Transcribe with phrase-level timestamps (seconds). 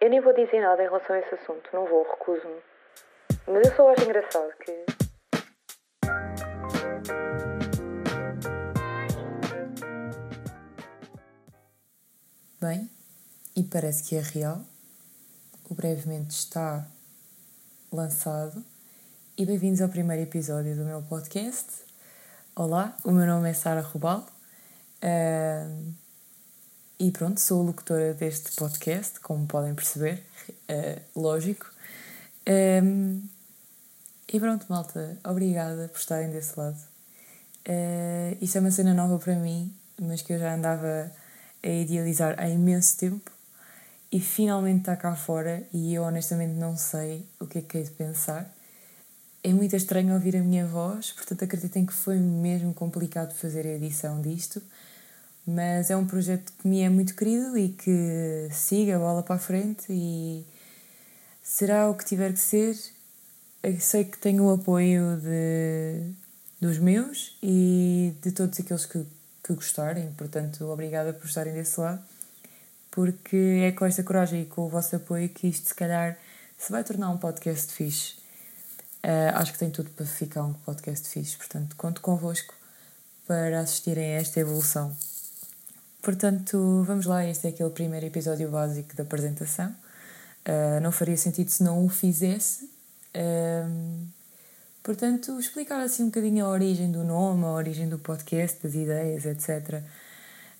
[0.00, 2.62] Eu nem vou dizer nada em relação a esse assunto, não vou, recuso-me.
[3.46, 4.86] Mas eu só acho engraçado que.
[12.58, 12.90] Bem,
[13.54, 14.62] e parece que é real.
[15.68, 16.86] O brevemente está
[17.92, 18.64] lançado.
[19.36, 21.84] E bem-vindos ao primeiro episódio do meu podcast.
[22.56, 24.24] Olá, o meu nome é Sara Rubal.
[25.04, 25.92] Uh,
[27.00, 30.22] e pronto, sou locutora deste podcast, como podem perceber,
[30.68, 31.66] uh, lógico.
[32.46, 33.22] Um,
[34.30, 36.76] e pronto, malta, obrigada por estarem desse lado.
[37.66, 41.10] Uh, isto é uma cena nova para mim, mas que eu já andava
[41.62, 43.30] a idealizar há imenso tempo
[44.12, 47.84] e finalmente está cá fora e eu honestamente não sei o que é que hei
[47.84, 48.54] de pensar.
[49.42, 53.70] É muito estranho ouvir a minha voz, portanto acreditem que foi mesmo complicado fazer a
[53.70, 54.60] edição disto
[55.46, 59.36] mas é um projeto que me é muito querido e que siga a bola para
[59.36, 60.46] a frente e
[61.42, 62.76] será o que tiver que ser.
[63.62, 66.12] Eu sei que tenho o apoio de,
[66.60, 69.04] dos meus e de todos aqueles que,
[69.42, 72.02] que gostarem, portanto, obrigada por estarem desse lado,
[72.90, 76.16] porque é com esta coragem e com o vosso apoio que isto, se calhar,
[76.58, 78.14] se vai tornar um podcast fixe.
[79.02, 82.54] Uh, acho que tem tudo para ficar um podcast fixe, portanto, conto convosco
[83.26, 84.94] para assistirem a esta evolução.
[86.02, 89.74] Portanto, vamos lá, este é aquele primeiro episódio básico da apresentação.
[90.48, 92.64] Uh, não faria sentido se não o fizesse.
[93.14, 94.06] Uh,
[94.82, 99.26] portanto, explicar assim um bocadinho a origem do nome, a origem do podcast, das ideias,
[99.26, 99.74] etc.
[99.74, 99.82] Uh,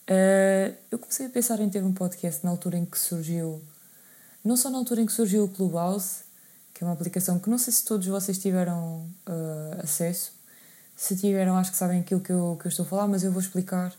[0.09, 3.63] ah, eu comecei a pensar em ter um podcast na altura em que surgiu,
[4.45, 6.25] não só na altura em que surgiu o Clubhouse,
[6.75, 9.09] que é uma aplicação que não sei se todos vocês tiveram
[9.83, 10.33] acesso.
[10.97, 13.33] Se tiveram, acho que sabem aquilo que eu, que eu estou a falar, mas eu
[13.33, 13.95] vou explicar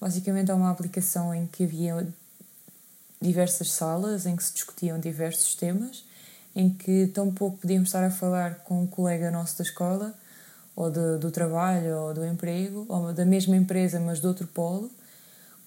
[0.00, 2.06] Basicamente é uma aplicação em que havia
[3.20, 6.04] diversas salas em que se discutiam diversos temas,
[6.54, 10.14] em que tão pouco podíamos estar a falar com um colega nosso da escola,
[10.76, 14.90] ou de, do trabalho, ou do emprego, ou da mesma empresa, mas de outro polo,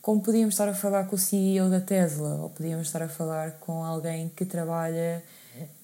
[0.02, 3.52] como podíamos estar a falar com o CEO da Tesla, ou podíamos estar a falar
[3.60, 5.22] com alguém que trabalha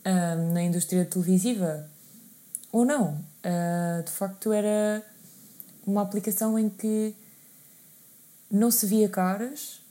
[0.05, 1.87] um, na indústria televisiva,
[2.71, 3.19] ou não.
[3.43, 5.03] Uh, de facto, era
[5.85, 7.13] uma aplicação em que
[8.49, 9.81] não se via caras,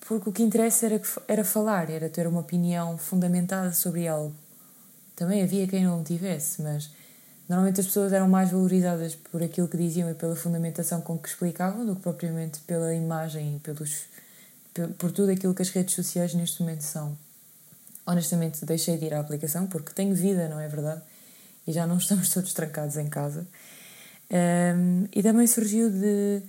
[0.00, 4.34] porque o que interessa era, era falar, era ter uma opinião fundamentada sobre algo.
[5.16, 6.90] Também havia quem não tivesse, mas
[7.48, 11.28] normalmente as pessoas eram mais valorizadas por aquilo que diziam e pela fundamentação com que
[11.28, 14.04] explicavam do que propriamente pela imagem e pelos,
[14.98, 17.16] por tudo aquilo que as redes sociais neste momento são.
[18.06, 21.02] Honestamente, deixei de ir à aplicação porque tenho vida, não é verdade?
[21.66, 23.46] E já não estamos todos trancados em casa.
[24.30, 26.42] Um, e também surgiu de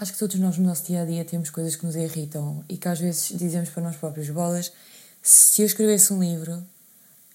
[0.00, 2.76] acho que todos nós no nosso dia a dia temos coisas que nos irritam e
[2.76, 4.72] que às vezes dizemos para nós próprios bolas.
[5.20, 6.62] Se eu escrevesse um livro,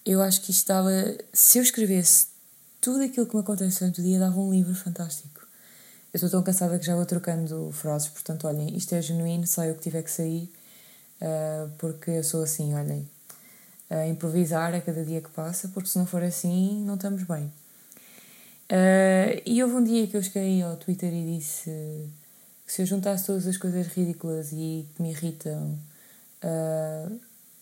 [0.05, 0.89] eu acho que isto dava.
[1.33, 2.27] Se eu escrevesse
[2.79, 5.41] tudo aquilo que me acontece durante o dia, dava um livro fantástico.
[6.13, 9.71] Eu estou tão cansada que já vou trocando frases, portanto, olhem, isto é genuíno, sai
[9.71, 10.49] o que tiver que sair,
[11.19, 13.09] uh, porque eu sou assim, olhem.
[13.89, 17.51] Uh, improvisar a cada dia que passa, porque se não for assim, não estamos bem.
[18.71, 22.09] Uh, e houve um dia que eu cheguei ao Twitter e disse
[22.65, 25.77] se eu juntasse todas as coisas ridículas e que me irritam
[26.43, 27.19] uh,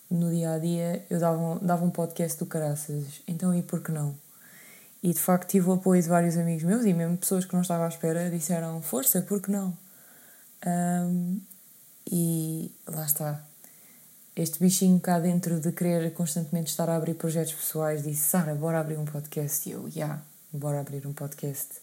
[0.09, 3.21] no dia a dia, eu dava um, dava um podcast do caraças.
[3.27, 4.15] Então, e por que não?
[5.03, 7.61] E de facto tive o apoio de vários amigos meus e mesmo pessoas que não
[7.61, 9.75] estava à espera disseram: Força, por que não?
[10.65, 11.41] Um,
[12.11, 13.43] e lá está.
[14.35, 18.79] Este bichinho cá dentro de querer constantemente estar a abrir projetos pessoais disse: Sara, bora
[18.79, 19.67] abrir um podcast.
[19.67, 20.21] E eu, yeah,
[20.53, 21.81] bora abrir um podcast.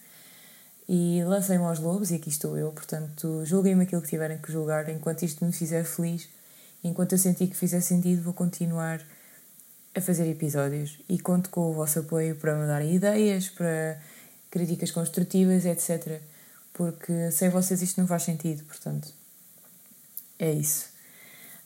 [0.89, 4.89] E lancei-me aos lobos e aqui estou eu, portanto, julguem-me aquilo que tiverem que julgar,
[4.89, 6.29] enquanto isto me fizer feliz,
[6.83, 9.05] enquanto eu sentir que fizer sentido, vou continuar
[9.95, 14.01] a fazer episódios e conto com o vosso apoio para me darem ideias, para
[14.51, 16.23] críticas construtivas, etc.
[16.73, 19.13] Porque sem vocês isto não faz sentido, portanto,
[20.39, 20.87] é isso.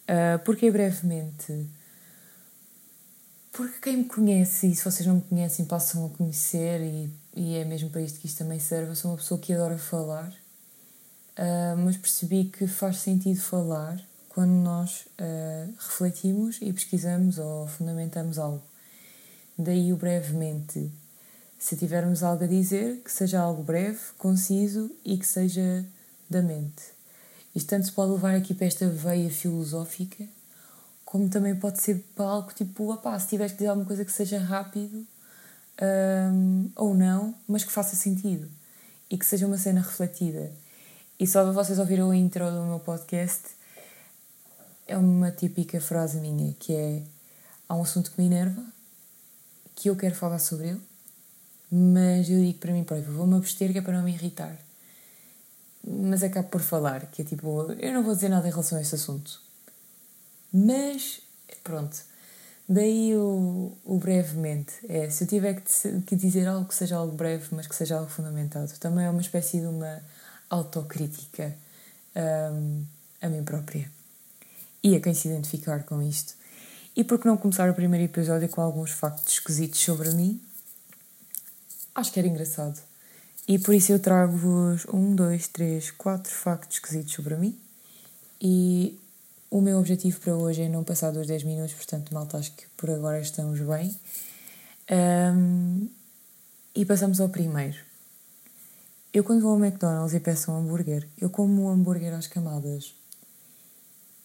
[0.03, 1.69] Uh, porque brevemente
[3.52, 7.56] porque quem me conhece, e se vocês não me conhecem, passam a conhecer, e, e
[7.56, 8.90] é mesmo para isto que isto também serve.
[8.90, 10.29] Eu sou uma pessoa que adora falar,
[11.38, 18.38] uh, mas percebi que faz sentido falar quando nós uh, refletimos e pesquisamos ou fundamentamos
[18.38, 18.62] algo.
[19.56, 20.90] Daí o brevemente.
[21.58, 25.85] Se tivermos algo a dizer, que seja algo breve, conciso e que seja
[26.28, 26.82] da mente.
[27.55, 30.26] Isto tanto se pode levar aqui para esta veia filosófica
[31.12, 34.11] como também pode ser para algo tipo, opá, se tiveres que dizer alguma coisa que
[34.11, 35.06] seja rápido
[35.81, 38.49] um, ou não, mas que faça sentido
[39.11, 40.53] e que seja uma cena refletida.
[41.19, 43.43] E só para vocês ouvirem o intro do meu podcast,
[44.87, 47.03] é uma típica frase minha que é
[47.69, 48.63] há um assunto que me enerva,
[49.75, 50.81] que eu quero falar sobre ele,
[51.71, 54.57] mas eu digo para mim próprio, vou-me abster que é para não me irritar.
[55.85, 58.83] Mas acabo por falar, que é tipo, eu não vou dizer nada em relação a
[58.83, 59.41] esse assunto.
[60.53, 61.21] Mas,
[61.65, 62.12] pronto.
[62.69, 64.73] Daí o, o brevemente.
[64.88, 67.99] É, se eu tiver que, que dizer algo que seja algo breve, mas que seja
[67.99, 68.73] algo fundamentado.
[68.79, 70.03] Também é uma espécie de uma
[70.49, 71.55] autocrítica
[72.17, 72.85] um,
[73.20, 73.91] a mim própria.
[74.82, 76.35] E a quem se identificar com isto.
[76.94, 80.41] E por que não começar o primeiro episódio com alguns factos esquisitos sobre mim?
[81.94, 82.81] Acho que era engraçado.
[83.47, 87.59] E por isso eu trago-vos um, dois, três, quatro factos esquisitos sobre mim.
[88.41, 88.99] E
[89.52, 92.64] o meu objetivo para hoje é não passar dos 10 minutos, portanto, malta, acho que
[92.75, 93.94] por agora estamos bem.
[94.90, 95.90] Um,
[96.75, 97.76] e passamos ao primeiro.
[99.12, 102.94] Eu, quando vou ao McDonald's e peço um hambúrguer, eu como o hambúrguer às camadas.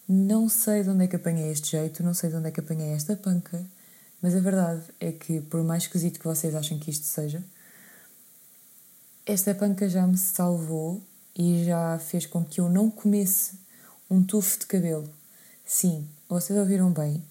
[0.08, 2.60] Não sei de onde é que apanhei este jeito, não sei de onde é que
[2.60, 3.62] apanhei esta panca,
[4.22, 7.44] mas a verdade é que, por mais esquisito que vocês achem que isto seja,
[9.26, 11.02] esta panca já me salvou
[11.36, 13.58] e já fez com que eu não comesse
[14.10, 15.17] um tufo de cabelo
[15.70, 17.22] Sim, vocês ouviram bem.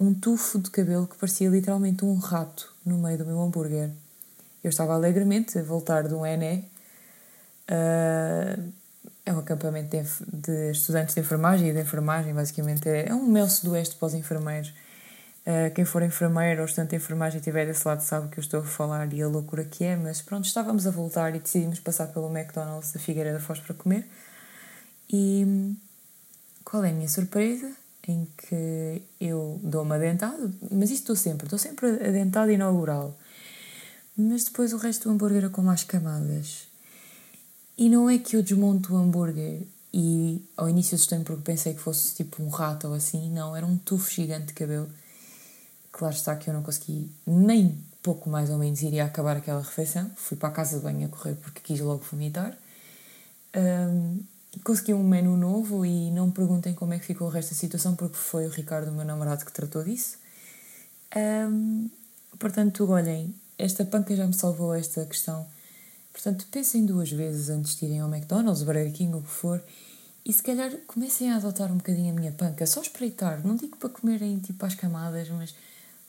[0.00, 3.90] Um tufo de cabelo que parecia literalmente um rato no meio do meu hambúrguer.
[4.64, 6.66] Eu estava alegremente a voltar de um ENE.
[7.70, 8.72] Uh,
[9.26, 10.02] é um acampamento de,
[10.32, 12.88] de, estudantes de enfermagem e de enfermagem, basicamente.
[12.88, 14.70] É, é um mel sudoeste para os enfermeiros.
[15.46, 18.42] Uh, quem for enfermeiro ou estudante de enfermagem estiver desse lado sabe o que eu
[18.42, 21.80] estou a falar e a loucura que é, mas pronto, estávamos a voltar e decidimos
[21.80, 24.08] passar pelo McDonald's da Figueira da Foz para comer.
[25.12, 25.76] E
[26.64, 27.70] qual é a minha surpresa?
[28.06, 33.16] Em que eu dou uma dentada, mas isto estou sempre, estou sempre a dentada inaugural.
[34.16, 36.68] Mas depois o resto do hambúrguer é com mais camadas.
[37.76, 39.62] E não é que eu desmonto o hambúrguer
[39.92, 43.30] e ao início assustei-me porque pensei que fosse tipo um rato ou assim.
[43.30, 44.88] Não, era um tufo gigante de cabelo.
[45.90, 50.10] Claro está que eu não consegui nem pouco mais ou menos iria acabar aquela refeição.
[50.16, 52.56] Fui para a casa de banho a correr porque quis logo vomitar.
[53.56, 54.20] Um,
[54.60, 57.56] consegui um menu novo e não me perguntem como é que ficou o resto da
[57.56, 60.18] situação, porque foi o Ricardo, o meu namorado, que tratou disso.
[61.16, 61.88] Um,
[62.38, 65.46] portanto, olhem, esta panca já me salvou esta questão.
[66.12, 69.62] Portanto, pensem duas vezes antes de irem ao McDonald's, Burger King, o que for,
[70.24, 73.44] e se calhar comecem a adotar um bocadinho a minha panca, só espreitar.
[73.46, 75.54] Não digo para comerem tipo às camadas, mas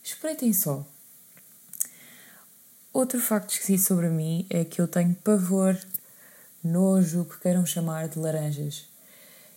[0.03, 0.85] espreitem só.
[2.93, 5.77] Outro facto esquisito sobre mim é que eu tenho pavor
[6.67, 8.85] nojo, que queiram chamar de laranjas.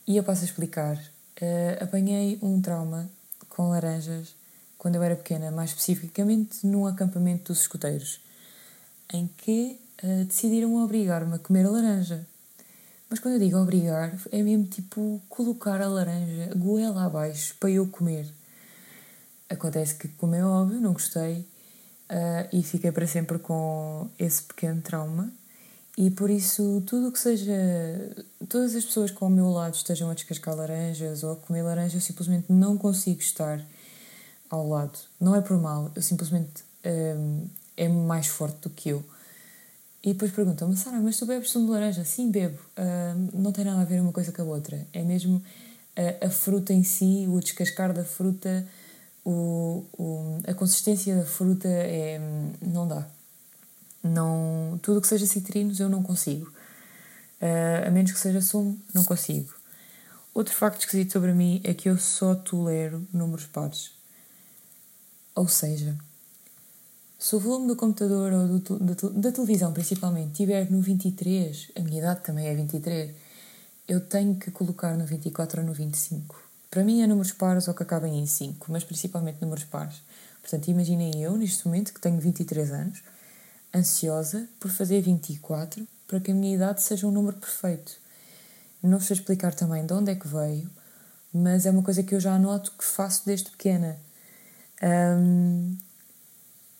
[0.07, 0.97] E eu passo a explicar.
[1.41, 3.09] Uh, apanhei um trauma
[3.49, 4.35] com laranjas
[4.77, 8.21] quando eu era pequena, mais especificamente num acampamento dos escuteiros,
[9.13, 12.27] em que uh, decidiram obrigar-me a comer a laranja.
[13.11, 17.87] Mas quando eu digo obrigar, é mesmo tipo colocar a laranja goela abaixo para eu
[17.89, 18.27] comer.
[19.49, 21.41] Acontece que, como é óbvio, não gostei
[22.11, 25.33] uh, e fiquei para sempre com esse pequeno trauma
[26.01, 27.53] e por isso, tudo o que seja.
[28.49, 31.97] Todas as pessoas que ao meu lado estejam a descascar laranjas ou a comer laranja,
[31.97, 33.61] eu simplesmente não consigo estar
[34.49, 34.97] ao lado.
[35.21, 36.63] Não é por mal, eu simplesmente.
[36.87, 39.05] Um, é mais forte do que eu.
[40.05, 42.05] E depois perguntam-me, Sara, mas tu bebes sumo de laranja?
[42.05, 42.59] Sim, bebo.
[42.79, 44.87] Um, não tem nada a ver uma coisa com a outra.
[44.93, 45.43] É mesmo
[45.97, 48.65] a, a fruta em si, o descascar da fruta,
[49.25, 52.21] o, o, a consistência da fruta é,
[52.63, 53.05] não dá.
[54.03, 56.53] Não, tudo que seja citrinos eu não consigo.
[57.41, 59.55] Uh, a menos que seja sumo, não consigo.
[60.35, 63.93] Outro facto esquisito sobre mim é que eu só tolero números pares.
[65.35, 65.97] Ou seja,
[67.19, 71.81] se o volume do computador ou do, da, da televisão principalmente estiver no 23, a
[71.81, 73.15] minha idade também é 23,
[73.89, 76.41] eu tenho que colocar no 24 ou no 25.
[76.71, 80.03] Para mim é números pares ou que acabem em 5, mas principalmente números pares.
[80.41, 83.03] Portanto, imaginem eu, neste momento, que tenho 23 anos,
[83.75, 87.93] ansiosa por fazer 24 para que a minha idade seja um número perfeito.
[88.83, 90.71] Não sei explicar também de onde é que veio,
[91.33, 93.99] mas é uma coisa que eu já noto que faço desde pequena.
[94.83, 95.77] Um,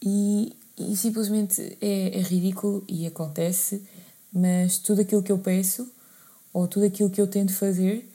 [0.01, 3.85] e, e, simplesmente é, é ridículo e acontece,
[4.33, 5.93] mas tudo aquilo que eu peço
[6.53, 8.09] ou tudo aquilo que eu tento fazer,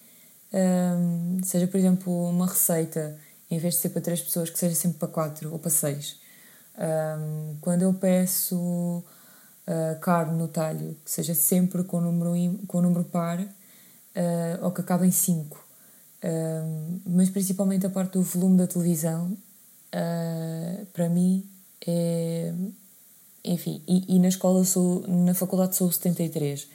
[0.53, 3.19] um, seja por exemplo uma receita,
[3.51, 6.22] em vez de ser para três pessoas, que seja sempre para quatro ou para seis
[6.77, 13.03] um, quando eu peço uh, carne no talho, que seja sempre com número, com número
[13.05, 13.47] par uh,
[14.61, 15.63] ou que acabe em 5.
[16.23, 19.37] Um, mas principalmente a parte do volume da televisão,
[19.93, 21.47] uh, para mim
[21.85, 22.53] é.
[23.45, 25.05] Enfim, e, e, na escola sou.
[25.05, 26.65] Na faculdade sou 73.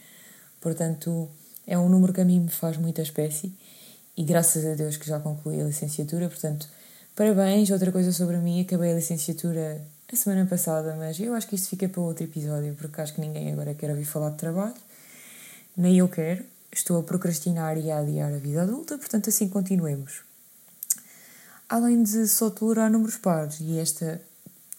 [0.60, 1.28] Portanto,
[1.66, 3.56] é um número que a mim me faz muita espécie.
[4.16, 6.68] e graças a Deus que já concluí a licenciatura, portanto,
[7.18, 7.68] parabéns.
[7.70, 11.68] Outra coisa sobre mim, acabei a licenciatura a semana passada, mas eu acho que isto
[11.68, 14.74] fica para outro episódio, porque acho que ninguém agora quer ouvir falar de trabalho,
[15.76, 16.44] nem eu quero.
[16.70, 20.20] Estou a procrastinar e a adiar a vida adulta, portanto, assim continuemos.
[21.68, 24.20] Além de só tolerar números pares, e esta,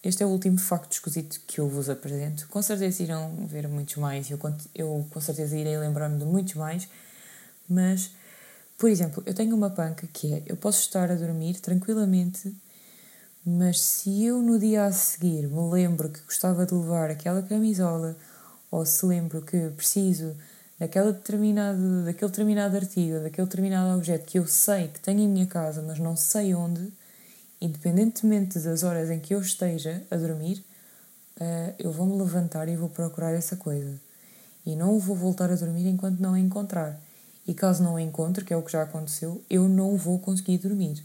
[0.02, 3.96] este é o último facto esquisito que eu vos apresento, com certeza irão ver muitos
[3.96, 4.38] mais, eu,
[4.74, 6.88] eu com certeza irei lembrar-me de muitos mais,
[7.68, 8.10] mas
[8.80, 12.56] por exemplo, eu tenho uma panca que é: eu posso estar a dormir tranquilamente,
[13.44, 18.16] mas se eu no dia a seguir me lembro que gostava de levar aquela camisola,
[18.70, 20.34] ou se lembro que preciso
[20.78, 25.46] daquela determinado, daquele determinado artigo, daquele determinado objeto que eu sei que tenho em minha
[25.46, 26.90] casa, mas não sei onde,
[27.60, 30.64] independentemente das horas em que eu esteja a dormir,
[31.38, 34.00] eh, eu vou me levantar e vou procurar essa coisa.
[34.64, 36.98] E não vou voltar a dormir enquanto não a encontrar.
[37.50, 40.58] E caso não o encontre, que é o que já aconteceu, eu não vou conseguir
[40.58, 41.04] dormir.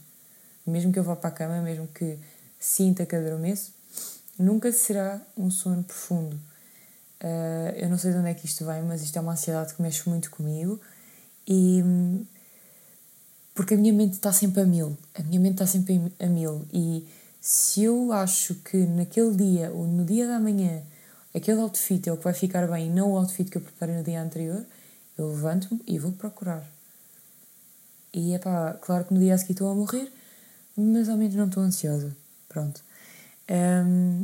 [0.64, 2.20] Mesmo que eu vá para a cama, mesmo que
[2.60, 3.74] sinta que adormeço,
[4.38, 6.36] nunca será um sono profundo.
[7.20, 9.74] Uh, eu não sei de onde é que isto vem, mas isto é uma ansiedade
[9.74, 10.80] que mexe muito comigo
[11.48, 11.84] e
[13.56, 16.68] porque a minha mente está sempre a mil, a minha mente está sempre a mil
[16.72, 17.08] e
[17.42, 20.84] se eu acho que naquele dia ou no dia da manhã
[21.34, 23.96] aquele outfit é o que vai ficar bem e não o outfit que eu preparei
[23.96, 24.64] no dia anterior,
[25.18, 26.64] eu levanto-me e vou procurar.
[28.14, 30.12] E é pá, claro que no dia a seguir estou a morrer,
[30.76, 32.16] mas ao menos não estou ansiosa.
[32.48, 32.82] Pronto.
[33.50, 34.24] Um,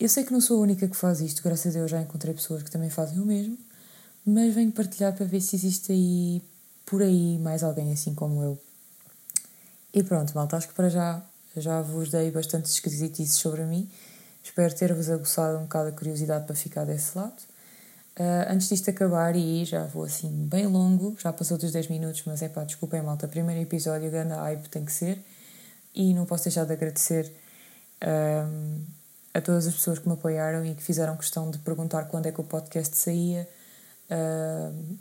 [0.00, 2.34] eu sei que não sou a única que faz isto, graças a Deus já encontrei
[2.34, 3.56] pessoas que também fazem o mesmo,
[4.24, 6.42] mas venho partilhar para ver se existe aí,
[6.86, 8.58] por aí, mais alguém assim como eu.
[9.94, 11.22] E pronto, malta, acho que para já
[11.56, 13.88] já vos dei bastantes esquisitices sobre mim.
[14.42, 17.36] Espero ter-vos aguçado um bocado a curiosidade para ficar desse lado.
[18.18, 22.22] Uh, antes disto acabar, e já vou assim bem longo, já passou dos 10 minutos,
[22.26, 25.18] mas é pá, desculpem malta, primeiro episódio, grande hype tem que ser,
[25.94, 27.32] e não posso deixar de agradecer
[28.02, 28.80] uh,
[29.32, 32.32] a todas as pessoas que me apoiaram e que fizeram questão de perguntar quando é
[32.32, 33.48] que o podcast saía.
[34.10, 34.96] Uh,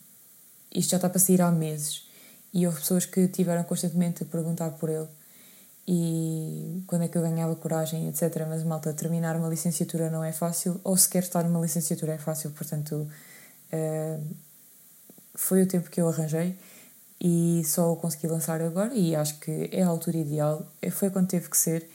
[0.73, 2.07] isto já está para sair há meses,
[2.53, 5.07] e houve pessoas que tiveram constantemente a perguntar por ele
[5.87, 8.45] e quando é que eu ganhava coragem, etc.
[8.47, 12.51] Mas, malta, terminar uma licenciatura não é fácil, ou sequer estar numa licenciatura é fácil,
[12.51, 13.07] portanto,
[13.73, 14.35] uh,
[15.35, 16.57] foi o tempo que eu arranjei
[17.19, 21.09] e só o consegui lançar agora e acho que é a altura ideal, é, foi
[21.09, 21.87] quando teve que ser.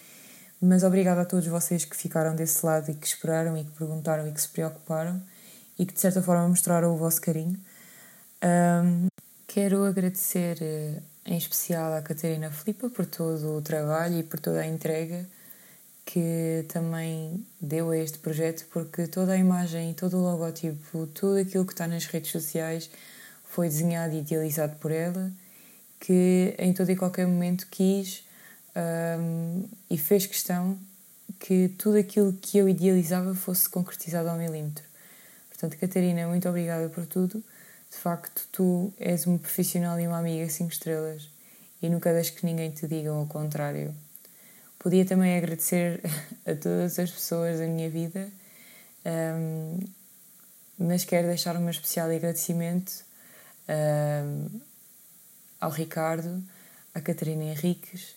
[0.60, 4.26] Mas obrigada a todos vocês que ficaram desse lado e que esperaram e que perguntaram
[4.26, 5.20] e que se preocuparam
[5.78, 7.58] e que de certa forma mostraram o vosso carinho.
[8.42, 9.08] Um,
[9.46, 14.60] quero agradecer eh, em especial à Catarina Filipa por todo o trabalho e por toda
[14.60, 15.26] a entrega
[16.04, 21.66] que também deu a este projeto, porque toda a imagem, todo o logotipo, tudo aquilo
[21.66, 22.88] que está nas redes sociais
[23.44, 25.32] foi desenhado e idealizado por ela,
[25.98, 28.22] que em todo e qualquer momento quis
[29.18, 30.78] um, e fez questão
[31.40, 34.84] que tudo aquilo que eu idealizava fosse concretizado ao milímetro.
[35.48, 37.42] Portanto, Catarina, muito obrigada por tudo
[37.96, 41.30] de facto, tu és uma profissional e uma amiga cinco estrelas
[41.80, 43.94] e nunca deixes que ninguém te diga o contrário.
[44.78, 46.02] Podia também agradecer
[46.46, 48.28] a todas as pessoas da minha vida,
[49.06, 49.78] um,
[50.78, 52.92] mas quero deixar um especial agradecimento
[53.66, 54.60] um,
[55.58, 56.44] ao Ricardo,
[56.94, 58.14] à Catarina Henriques,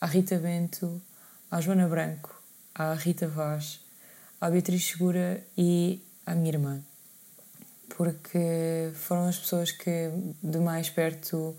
[0.00, 1.00] à Rita Bento,
[1.48, 2.42] à Joana Branco,
[2.74, 3.80] à Rita Vaz,
[4.40, 6.89] à Beatriz Segura e à minha irmã
[7.96, 10.10] porque foram as pessoas que
[10.42, 11.56] de mais perto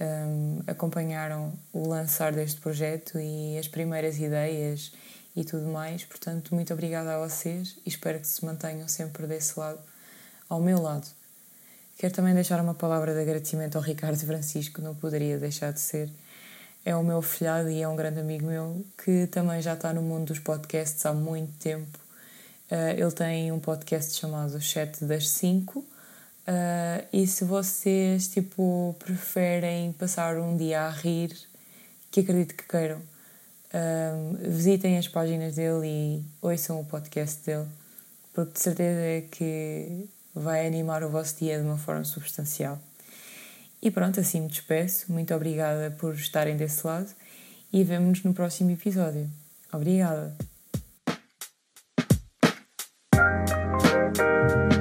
[0.00, 4.92] um, acompanharam o lançar deste projeto e as primeiras ideias
[5.36, 6.04] e tudo mais.
[6.04, 9.80] Portanto, muito obrigada a vocês e espero que se mantenham sempre desse lado,
[10.48, 11.06] ao meu lado.
[11.98, 16.10] Quero também deixar uma palavra de agradecimento ao Ricardo Francisco, não poderia deixar de ser.
[16.82, 20.00] É o meu filhado e é um grande amigo meu que também já está no
[20.00, 22.09] mundo dos podcasts há muito tempo
[22.96, 25.78] ele tem um podcast chamado Chat das 5.
[26.50, 31.36] Uh, e se vocês tipo, preferem passar um dia a rir,
[32.10, 37.68] que acredito que queiram, uh, visitem as páginas dele e ouçam o podcast dele,
[38.32, 42.80] porque de certeza é que vai animar o vosso dia de uma forma substancial.
[43.82, 45.10] E pronto, assim me despeço.
[45.12, 47.08] Muito obrigada por estarem desse lado
[47.72, 49.30] e vemo-nos no próximo episódio.
[49.72, 50.49] Obrigada!
[53.20, 54.79] Thank you.